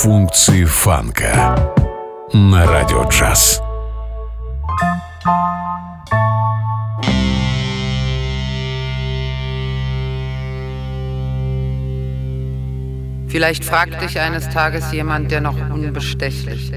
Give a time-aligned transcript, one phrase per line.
[0.00, 1.54] Функции фанка
[2.32, 3.60] на радио джаз.
[13.28, 16.72] Vielleicht fragt dich eines Tages jemand, der noch unbestechlich.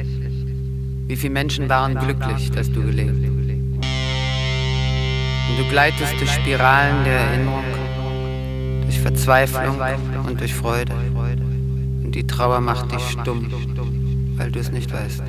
[1.07, 3.25] Wie viele Menschen waren glücklich, dass du gelebt?
[5.49, 7.63] Und du gleitest durch Spiralen der Erinnerung,
[8.83, 9.79] durch Verzweiflung
[10.27, 10.93] und durch Freude.
[12.14, 13.50] Die Trauer macht dich stumm,
[14.36, 15.23] weil du es nicht weißt.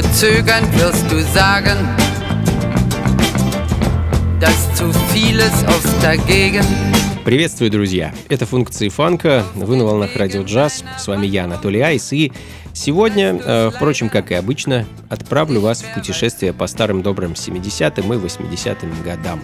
[0.00, 1.76] Nur zögernd wirst du sagen,
[4.40, 6.64] dass zu vieles oft dagegen.
[7.22, 8.14] Приветствую, друзья!
[8.30, 9.44] Это функции фанка.
[9.54, 10.84] Вы на волнах радио джаз.
[10.98, 12.14] С вами я, Анатолий Айс.
[12.14, 12.32] И
[12.72, 18.16] сегодня, э, впрочем, как и обычно, отправлю вас в путешествие по старым добрым 70-м и
[18.16, 19.42] 80-м годам.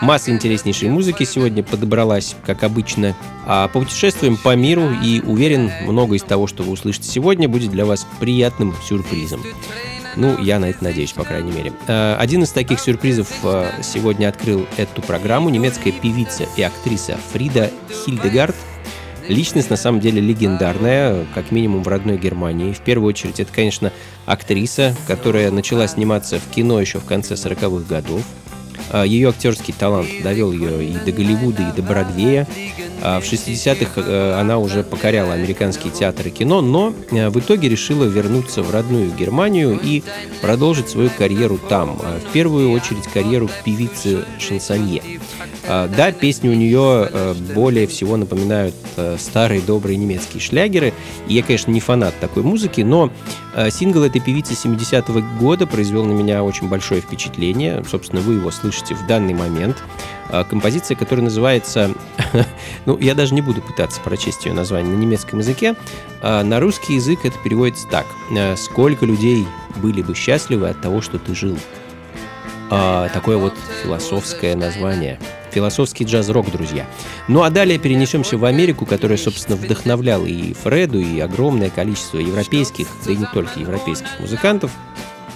[0.00, 3.14] Масса интереснейшей музыки сегодня подобралась, как обычно.
[3.46, 7.84] А путешествуем по миру и уверен, много из того, что вы услышите сегодня, будет для
[7.84, 9.40] вас приятным сюрпризом.
[10.16, 11.72] Ну, я на это надеюсь, по крайней мере.
[11.86, 17.70] Э, один из таких сюрпризов э, сегодня открыл эту программу немецкая певица и актриса Фрида
[17.90, 18.54] Хильдегард.
[19.28, 22.72] Личность на самом деле легендарная, как минимум в родной Германии.
[22.72, 23.92] В первую очередь это, конечно,
[24.26, 28.22] актриса, которая начала сниматься в кино еще в конце 40-х годов.
[28.92, 32.46] Э, ее актерский талант довел ее и до Голливуда, и до Бродвея.
[33.04, 38.04] А в 60-х э, она уже покоряла американские театры кино, но э, в итоге решила
[38.04, 40.04] вернуться в родную Германию и
[40.40, 41.98] продолжить свою карьеру там.
[42.00, 45.02] А в первую очередь карьеру певицы-шансонье.
[45.66, 48.74] А, да, песни у нее э, более всего напоминают
[49.18, 50.92] старые добрые немецкие шлягеры.
[51.26, 53.10] И я, конечно, не фанат такой музыки, но
[53.70, 57.84] сингл этой певицы 70-го года произвел на меня очень большое впечатление.
[57.88, 59.82] Собственно, вы его слышите в данный момент.
[60.48, 61.90] Композиция, которая называется
[62.86, 65.74] Ну, я даже не буду пытаться прочесть ее название на немецком языке.
[66.20, 68.06] А на русский язык это переводится так.
[68.30, 69.46] «Э, «Сколько людей
[69.76, 71.58] были бы счастливы от того, что ты жил?»
[73.12, 73.52] Такое вот
[73.82, 75.20] философское название.
[75.52, 76.86] Философский джаз-рок, друзья.
[77.28, 82.88] Ну а далее перенесемся в Америку, которая, собственно, вдохновляла и Фреду, и огромное количество европейских,
[83.04, 84.70] да и не только европейских музыкантов.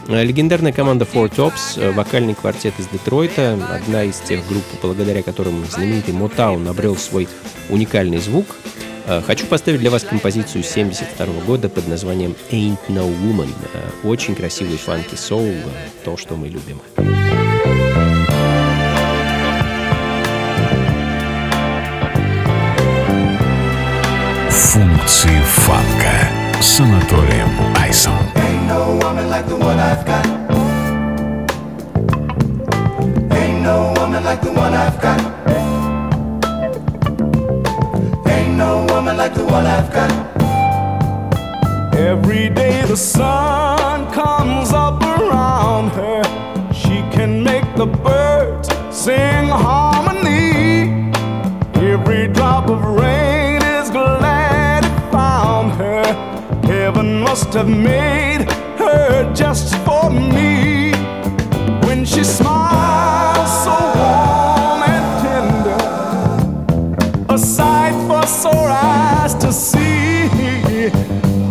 [0.08, 5.22] Э, легендарная команда Four Tops, э, вокальный квартет из Детройта, одна из тех групп, благодаря
[5.22, 7.28] которым знаменитый Motown обрел свой
[7.68, 8.46] уникальный звук.
[9.06, 13.50] Э, хочу поставить для вас композицию 72 года под названием Ain't No Woman.
[14.04, 15.54] Очень красивый фанки соул,
[16.04, 16.80] то, что мы любим.
[24.75, 27.49] Функции фанка с Анатолием
[27.79, 28.13] Айсом.
[28.35, 30.25] Ain't no woman like the one I've got.
[33.31, 35.19] Ain't no woman like the one I've got.
[38.27, 40.11] Ain't no woman like the one I've got.
[41.95, 46.23] Every day the sun comes up around her.
[46.73, 49.84] She can make the birds sing harmony.
[57.36, 60.92] Must have made her just for me.
[61.86, 65.84] When she smiles so warm and tender,
[67.28, 70.30] a sight for sore eyes to see.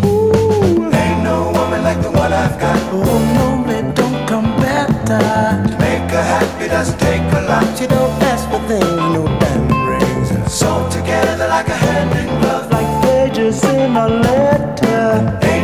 [0.03, 2.79] Ooh, ain't no woman like the one I've got.
[2.91, 5.22] Oh no, it don't come better.
[5.69, 7.78] To make her happy doesn't take a lot.
[7.78, 10.52] She don't ask for things, no diamond rings.
[10.52, 12.72] Sewn together like a hand in glove.
[12.72, 15.54] Like pages in a letter.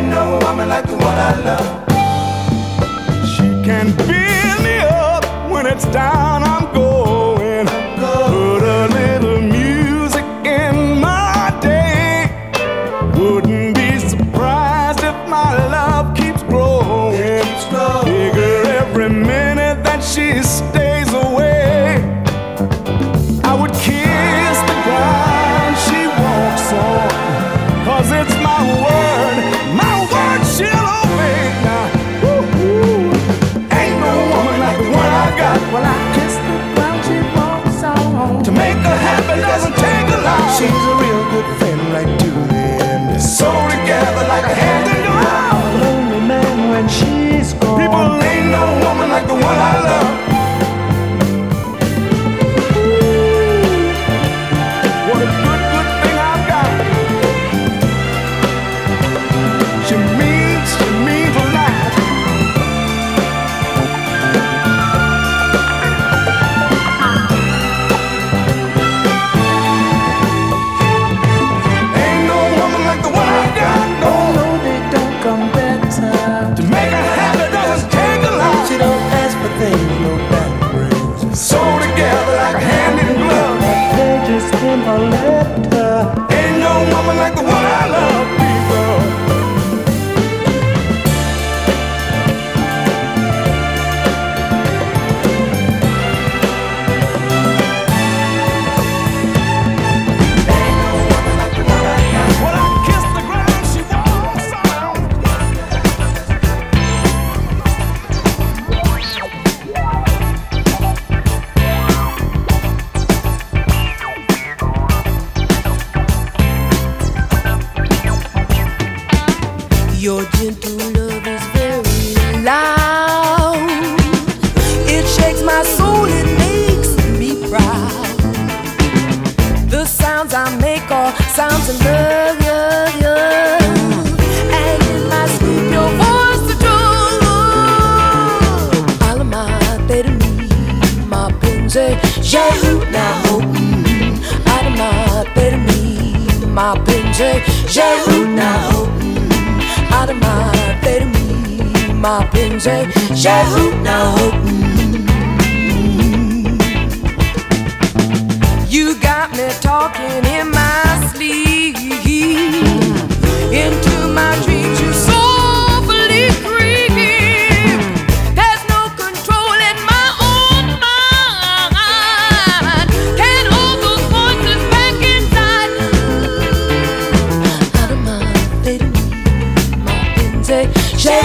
[0.62, 1.66] Woman like the one I love.
[3.26, 6.44] She can build me up when it's down.
[6.44, 6.81] I'm going.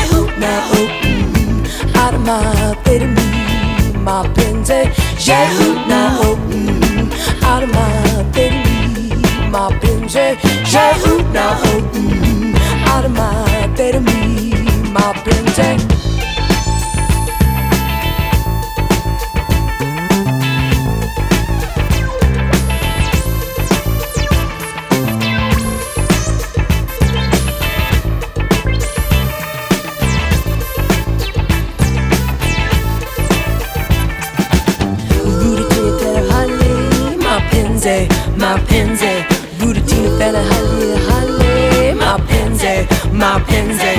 [0.10, 4.70] hoop now, hoop out of my bed and me, my pente.
[4.70, 4.94] Eh?
[5.20, 6.40] Yeah, hoop now, hoop
[7.44, 9.52] out of my bed me, mm-hmm.
[9.52, 10.16] my pente.
[10.16, 10.36] Eh?
[10.72, 11.86] Yeah, hoop now, hoop
[12.88, 13.68] out of my
[14.00, 14.52] me,
[14.92, 15.14] my.
[15.60, 15.97] Eh?
[43.38, 43.97] our pins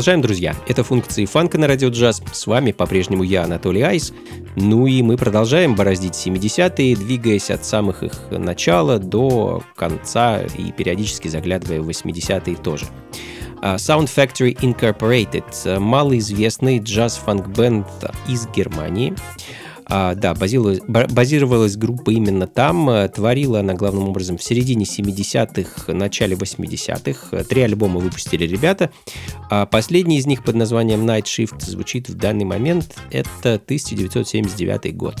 [0.00, 0.56] продолжаем, друзья.
[0.66, 2.22] Это функции фанка на радио джаз.
[2.32, 4.14] С вами по-прежнему я, Анатолий Айс.
[4.56, 11.28] Ну и мы продолжаем бороздить 70-е, двигаясь от самых их начала до конца и периодически
[11.28, 12.86] заглядывая в 80-е тоже.
[13.60, 17.86] А, Sound Factory Incorporated– малоизвестный джаз-фанк-бенд
[18.26, 19.14] из Германии–
[19.90, 22.88] а, да, базировалась, базировалась группа именно там.
[23.08, 27.44] Творила она главным образом в середине 70-х, начале 80-х.
[27.44, 28.90] Три альбома выпустили ребята.
[29.50, 32.96] А последний из них под названием Night Shift звучит в данный момент.
[33.10, 35.16] Это 1979 год.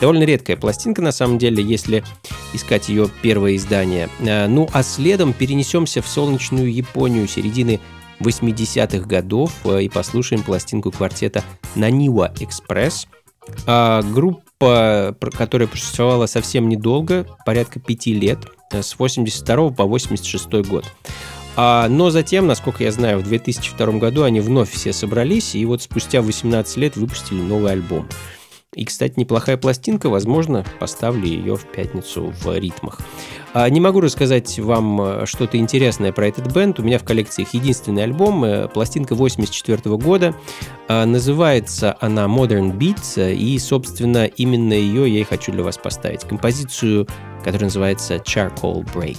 [0.00, 2.04] Довольно редкая пластинка, на самом деле, если
[2.52, 4.08] искать ее первое издание.
[4.20, 7.80] А, ну, а следом перенесемся в солнечную Японию середины
[8.20, 11.42] 80-х годов э, и послушаем пластинку квартета
[11.74, 13.08] Нанива Экспресс–
[13.66, 18.38] а группа, которая существовала совсем недолго, порядка пяти лет,
[18.72, 20.84] э, с 82 по 86 год.
[21.54, 25.82] А, но затем, насколько я знаю, в 2002 году они вновь все собрались, и вот
[25.82, 28.08] спустя 18 лет выпустили новый альбом.
[28.74, 33.00] И, кстати, неплохая пластинка, возможно, поставлю ее в пятницу в ритмах.
[33.52, 36.80] А, не могу рассказать вам э, что-то интересное про этот бенд.
[36.80, 40.34] У меня в коллекции их единственный альбом, э, пластинка 84 года.
[40.88, 46.24] А, называется она Modern Beats, и, собственно, именно ее я и хочу для вас поставить.
[46.24, 47.06] Композицию,
[47.44, 49.18] которая называется Charcoal Break.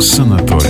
[0.00, 0.69] с Анатолием.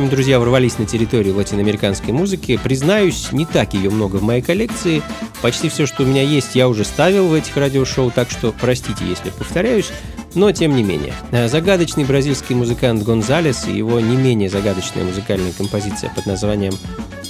[0.00, 2.60] Вами, друзья, ворвались на территорию латиноамериканской музыки.
[2.62, 5.02] Признаюсь, не так ее много в моей коллекции.
[5.40, 9.06] Почти все, что у меня есть, я уже ставил в этих радиошоу, так что простите,
[9.06, 9.90] если повторяюсь.
[10.34, 11.14] Но тем не менее.
[11.30, 16.74] Э, загадочный бразильский музыкант Гонзалес и его не менее загадочная музыкальная композиция под названием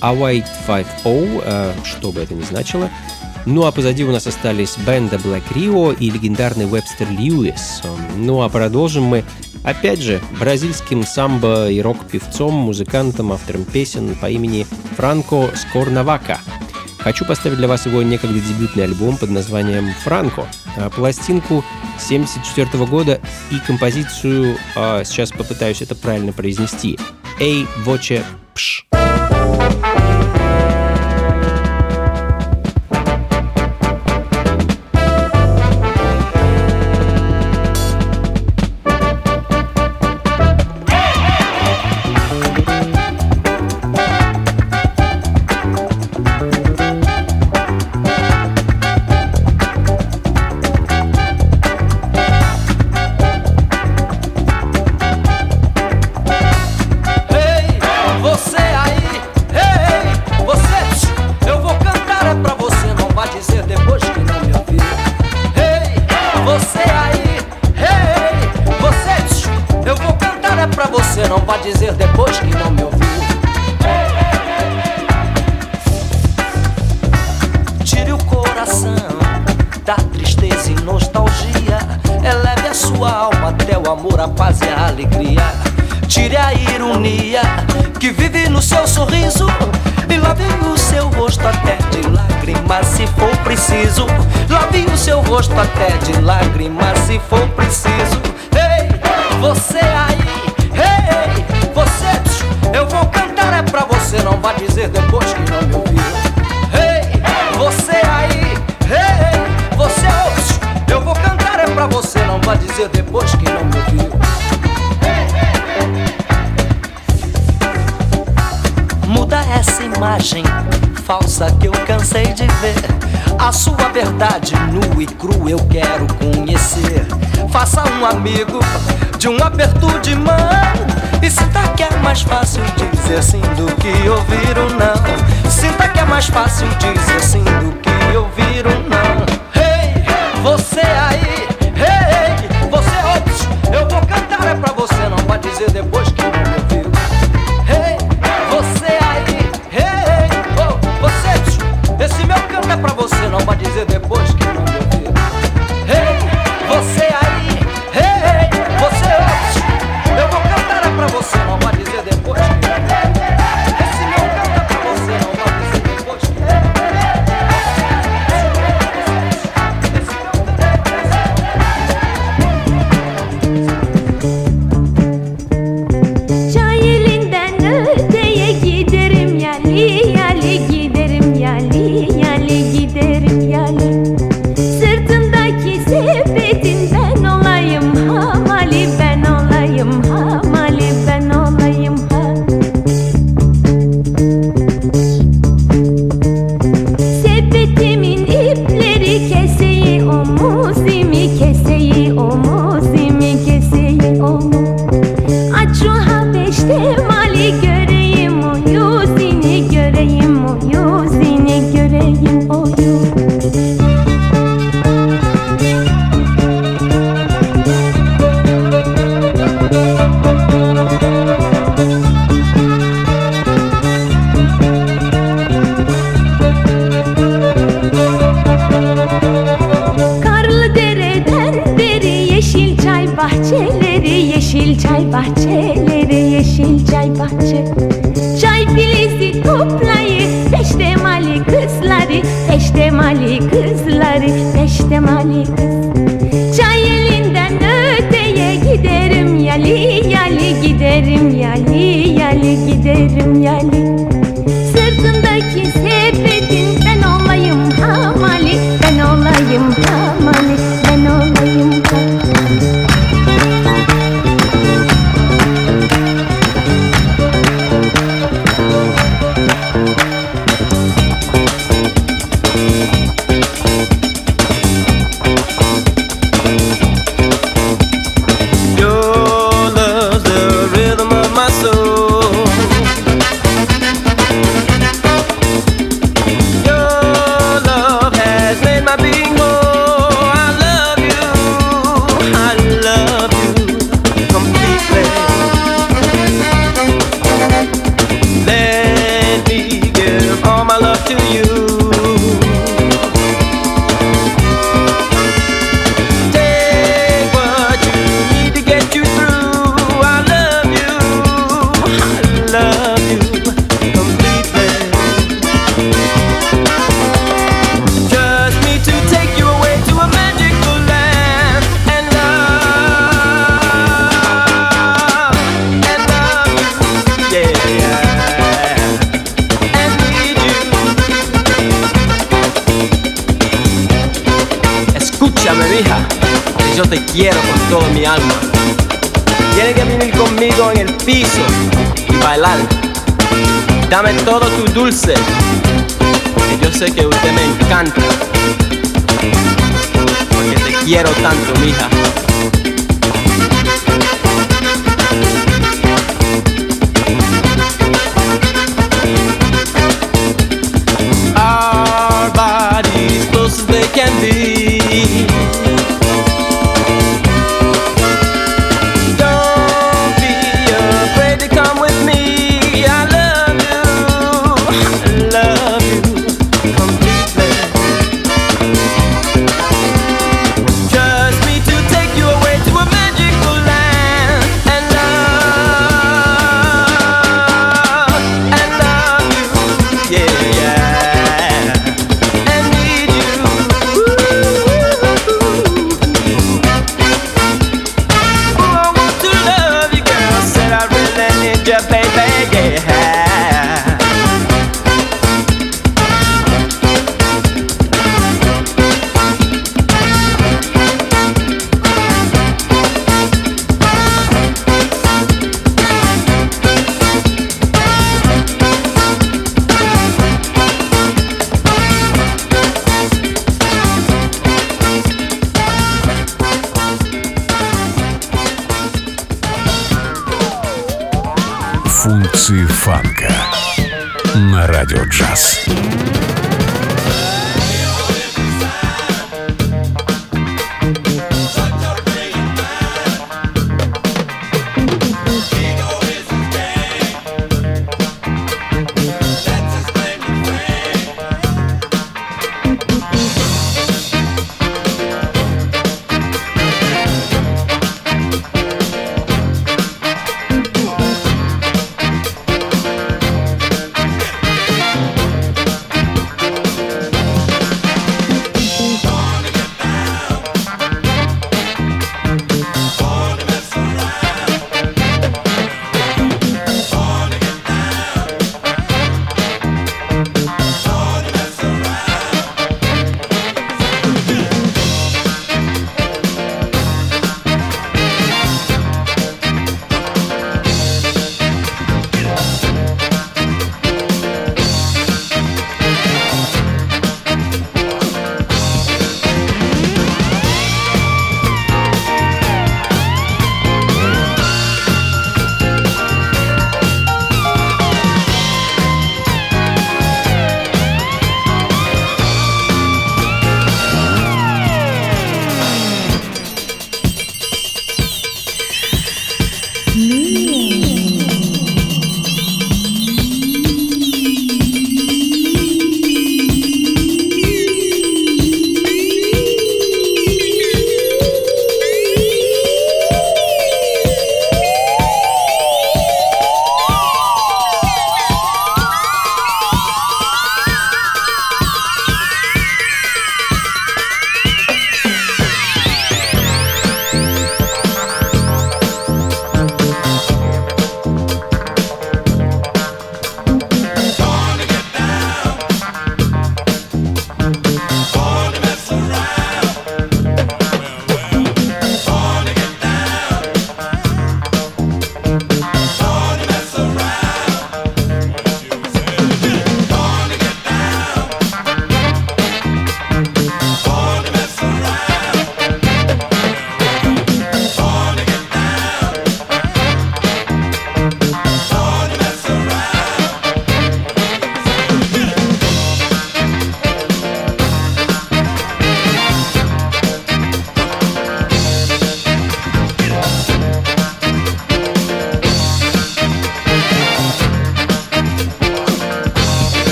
[0.00, 2.88] A White 5-0, э, что бы это ни значило,
[3.46, 7.82] ну а позади у нас остались бенда Black Rio и легендарный Вебстер Льюис.
[8.16, 9.24] Ну а продолжим мы,
[9.62, 16.40] опять же, бразильским самбо и рок-певцом, музыкантом, автором песен по имени Франко Скорнавака.
[16.98, 20.46] Хочу поставить для вас его некогда дебютный альбом под названием «Франко»,
[20.78, 21.62] а пластинку
[21.96, 26.98] 1974 года и композицию, а, сейчас попытаюсь это правильно произнести,
[27.38, 28.86] «Эй, Воче Пш».
[28.90, 29.03] verdade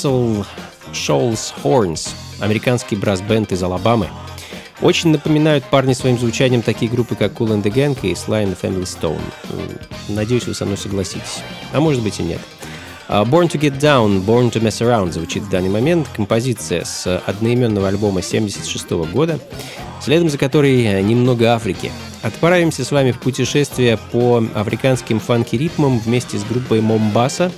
[0.00, 0.46] Muscle
[0.92, 4.08] Shoals Horns, американский брас-бенд из Алабамы.
[4.80, 8.56] Очень напоминают парни своим звучанием такие группы, как Cool and the Gang и Sly and
[8.56, 9.20] the Family Stone.
[10.08, 11.42] Надеюсь, вы со мной согласитесь.
[11.74, 12.40] А может быть и нет.
[13.08, 16.08] А, Born to Get Down, Born to Mess Around звучит в данный момент.
[16.14, 19.38] Композиция с одноименного альбома 76 года,
[20.00, 21.92] следом за которой немного Африки.
[22.22, 27.52] Отправимся с вами в путешествие по африканским фанки-ритмам вместе с группой Момбаса,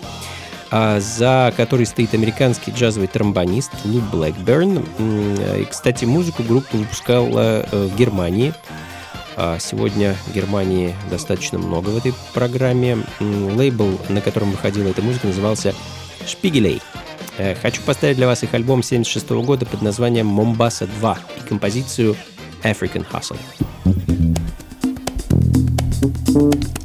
[0.73, 4.83] за которой стоит американский джазовый тромбонист Лу Блэкберн.
[5.59, 8.55] И, кстати, музыку группа выпускала э, в Германии.
[9.37, 12.99] А сегодня Германии достаточно много в этой программе.
[13.21, 15.75] Лейбл, на котором выходила эта музыка, назывался
[16.27, 16.81] «Шпигелей».
[17.37, 22.17] Э, хочу поставить для вас их альбом 76 года под названием «Момбаса 2» и композицию
[22.63, 23.39] «African Hustle».
[26.35, 26.82] I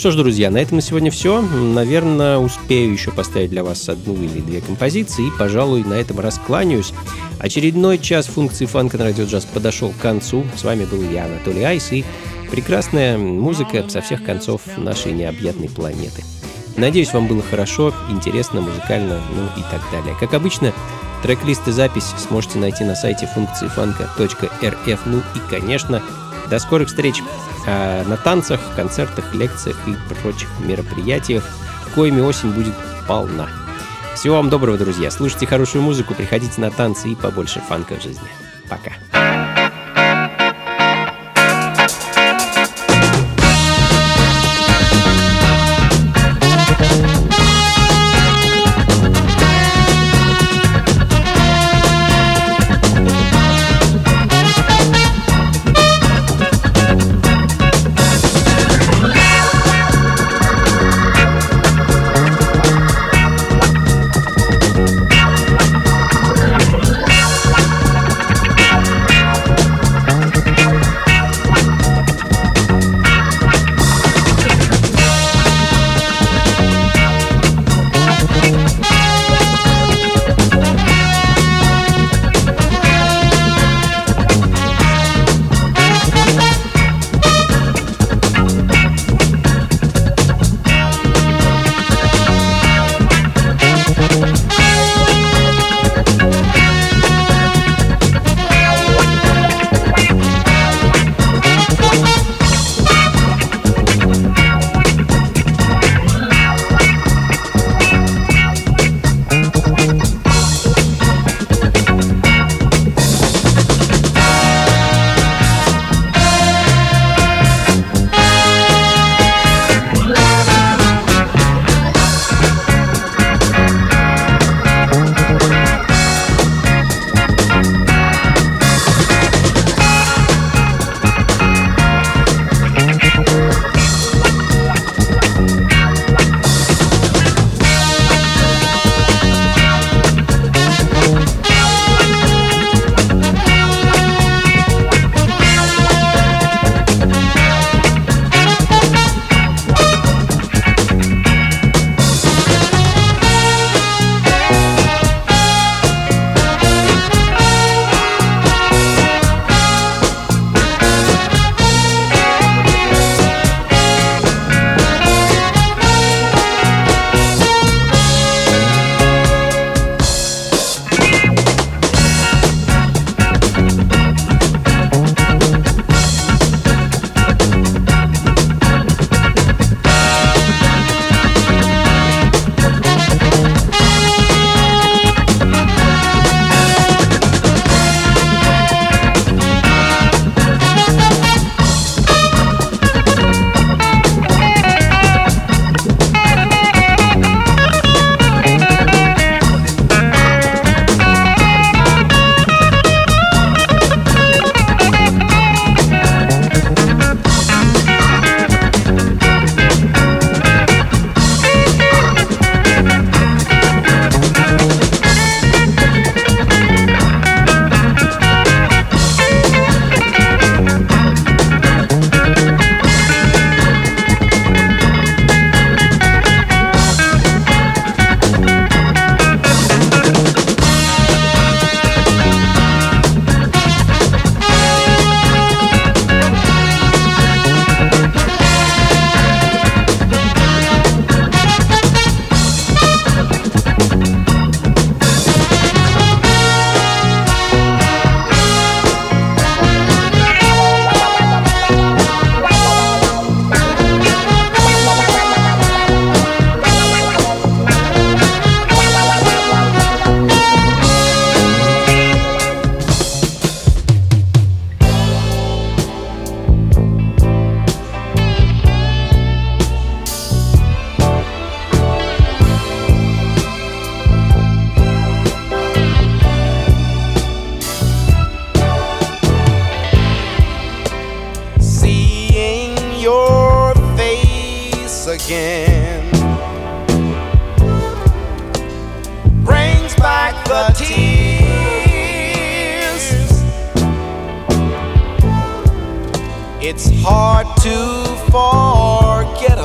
[0.00, 1.42] что ж, друзья, на этом на сегодня все.
[1.42, 6.94] Наверное, успею еще поставить для вас одну или две композиции, и, пожалуй, на этом раскланяюсь.
[7.38, 10.46] Очередной час функции фанка на радио джаз подошел к концу.
[10.56, 12.06] С вами был я, Анатолий Айс, и
[12.50, 16.24] прекрасная музыка со всех концов нашей необъятной планеты.
[16.78, 20.16] Надеюсь, вам было хорошо, интересно, музыкально, ну и так далее.
[20.18, 20.72] Как обычно,
[21.22, 25.00] трек-лист и запись сможете найти на сайте функции фанка.рф.
[25.04, 26.02] Ну и, конечно,
[26.50, 27.22] до скорых встреч
[27.66, 31.44] а на танцах, концертах, лекциях и прочих мероприятиях,
[31.94, 32.74] коими осень будет
[33.06, 33.48] полна.
[34.14, 35.10] Всего вам доброго, друзья.
[35.10, 38.28] Слушайте хорошую музыку, приходите на танцы и побольше фанка в жизни.
[38.68, 39.39] Пока.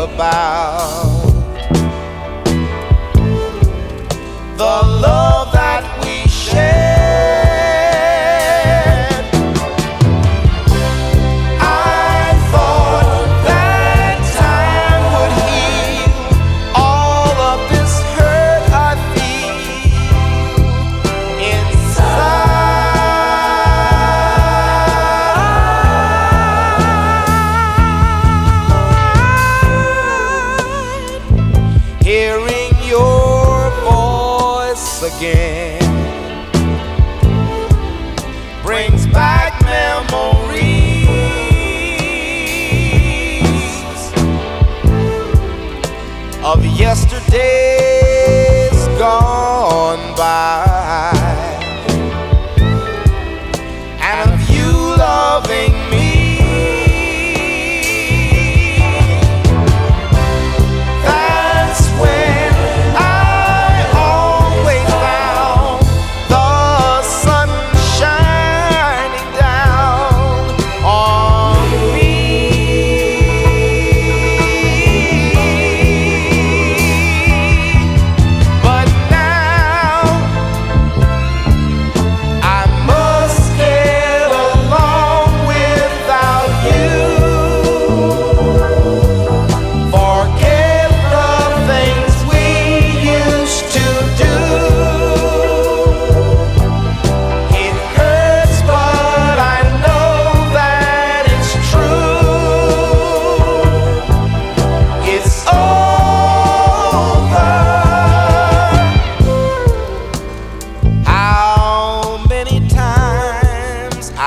[0.05, 1.14] About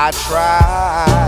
[0.09, 1.18] I try.